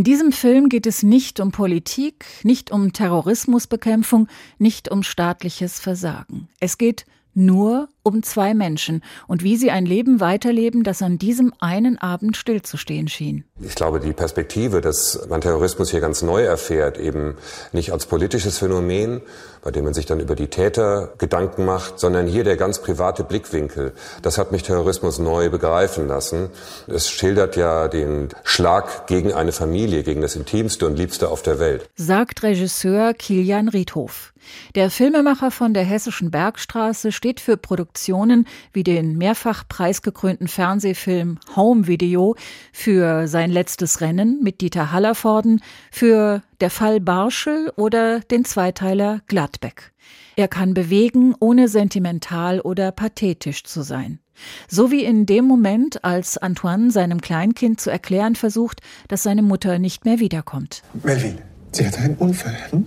[0.00, 6.48] In diesem Film geht es nicht um Politik, nicht um Terrorismusbekämpfung, nicht um staatliches Versagen.
[6.58, 11.52] Es geht nur um zwei Menschen und wie sie ein Leben weiterleben, das an diesem
[11.60, 13.44] einen Abend stillzustehen schien.
[13.60, 17.34] Ich glaube, die Perspektive, dass man Terrorismus hier ganz neu erfährt, eben
[17.72, 19.20] nicht als politisches Phänomen,
[19.62, 23.24] bei dem man sich dann über die Täter Gedanken macht, sondern hier der ganz private
[23.24, 23.92] Blickwinkel.
[24.22, 26.50] Das hat mich Terrorismus neu begreifen lassen.
[26.86, 31.58] Es schildert ja den Schlag gegen eine Familie, gegen das Intimste und Liebste auf der
[31.58, 31.88] Welt.
[31.96, 34.32] Sagt Regisseur Kilian Riedhof.
[34.74, 37.56] Der Filmemacher von der Hessischen Bergstraße steht für
[37.90, 42.36] Produktionen wie den mehrfach preisgekrönten Fernsehfilm Home Video,
[42.72, 49.92] für sein letztes Rennen mit Dieter Hallervorden, für Der Fall Barschel oder den Zweiteiler Gladbeck.
[50.36, 54.20] Er kann bewegen, ohne sentimental oder pathetisch zu sein.
[54.68, 59.80] So wie in dem Moment, als Antoine seinem Kleinkind zu erklären versucht, dass seine Mutter
[59.80, 60.82] nicht mehr wiederkommt.
[61.02, 61.38] Melvin,
[61.72, 62.56] sie hatte einen Unfall.
[62.70, 62.86] Hm?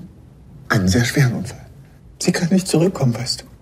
[0.70, 1.66] Einen sehr schweren Unfall.
[2.20, 3.52] Sie kann nicht zurückkommen, weißt du.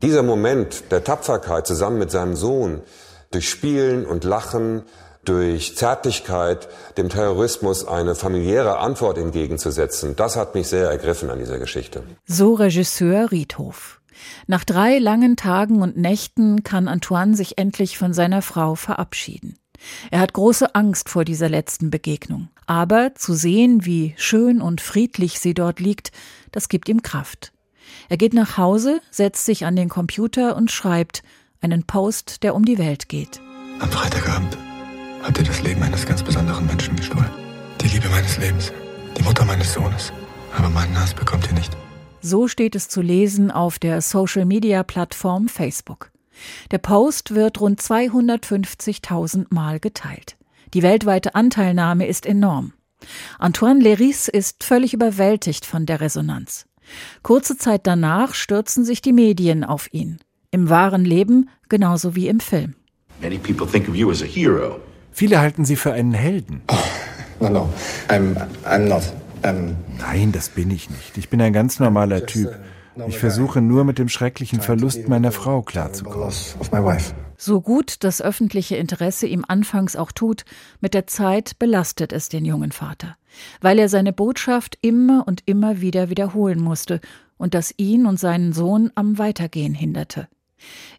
[0.00, 2.82] Dieser Moment der Tapferkeit zusammen mit seinem Sohn,
[3.32, 4.84] durch Spielen und Lachen,
[5.24, 11.58] durch Zärtlichkeit dem Terrorismus eine familiäre Antwort entgegenzusetzen, das hat mich sehr ergriffen an dieser
[11.58, 12.04] Geschichte.
[12.26, 14.00] So Regisseur Riedhof.
[14.46, 19.58] Nach drei langen Tagen und Nächten kann Antoine sich endlich von seiner Frau verabschieden.
[20.12, 22.50] Er hat große Angst vor dieser letzten Begegnung.
[22.66, 26.12] Aber zu sehen, wie schön und friedlich sie dort liegt,
[26.52, 27.52] das gibt ihm Kraft.
[28.08, 31.22] Er geht nach Hause, setzt sich an den Computer und schreibt
[31.60, 33.40] einen Post, der um die Welt geht.
[33.80, 34.56] Am Freitagabend
[35.22, 37.30] habt ihr das Leben eines ganz besonderen Menschen gestohlen.
[37.80, 38.72] Die Liebe meines Lebens,
[39.16, 40.12] die Mutter meines Sohnes.
[40.56, 41.76] Aber meinen Hass bekommt ihr nicht.
[42.20, 46.10] So steht es zu lesen auf der Social-Media-Plattform Facebook.
[46.70, 50.36] Der Post wird rund 250.000 Mal geteilt.
[50.74, 52.72] Die weltweite Anteilnahme ist enorm.
[53.38, 56.67] Antoine Léris ist völlig überwältigt von der Resonanz.
[57.22, 60.18] Kurze Zeit danach stürzen sich die Medien auf ihn.
[60.50, 62.74] Im wahren Leben genauso wie im Film.
[65.12, 66.62] Viele halten sie für einen Helden.
[66.68, 66.76] Oh,
[67.40, 67.72] no, no,
[68.08, 69.02] I'm, I'm not.
[69.44, 71.16] Um, Nein, das bin ich nicht.
[71.16, 72.50] Ich bin ein ganz normaler Typ.
[73.06, 76.32] Ich versuche nur mit dem schrecklichen Verlust meiner Frau klarzukommen.
[77.36, 80.44] So gut das öffentliche Interesse ihm anfangs auch tut,
[80.80, 83.16] mit der Zeit belastet es den jungen Vater,
[83.60, 87.00] weil er seine Botschaft immer und immer wieder wiederholen musste
[87.36, 90.26] und das ihn und seinen Sohn am Weitergehen hinderte.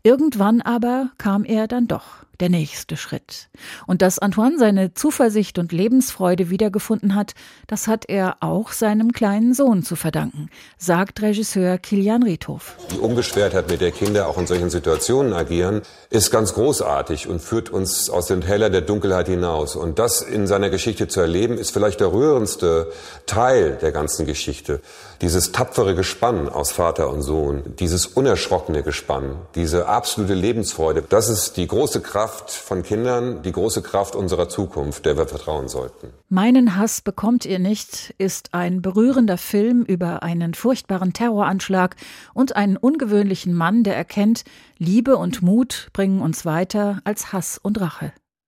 [0.04, 3.50] Irgendwann aber kam er dann doch der nächste Schritt.
[3.88, 7.34] Und dass Antoine seine Zuversicht und Lebensfreude wiedergefunden hat,
[7.68, 12.76] das hat er auch seinem kleinen Sohn zu verdanken, sagt Regisseur Kilian Riethof.
[12.92, 17.70] Die Unbeschwertheit, mit der Kinder auch in solchen Situationen agieren, ist ganz großartig und führt
[17.70, 19.76] uns aus den Tälern der Dunkelheit hinaus.
[19.76, 22.92] Und das in seiner Geschichte zu erleben, ist vielleicht der rührendste
[23.26, 24.82] Teil der ganzen Geschichte.
[25.22, 31.58] Dieses tapfere Gespann aus Vater und Sohn, dieses unerschrockene Gespann, diese absolute Lebensfreude, das ist
[31.58, 36.14] die große Kraft, Kraft von Kindern, die große Kraft unserer Zukunft, der wir vertrauen sollten.
[36.30, 41.96] Meinen Hass bekommt ihr nicht ist ein berührender Film über einen furchtbaren Terroranschlag
[42.36, 44.44] und einen ungewöhnlichen Mann, der erkennt,
[44.78, 48.14] Liebe und Mut bringen uns weiter als Hass und Rache.